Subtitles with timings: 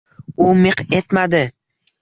[0.45, 1.45] U miq etmadi.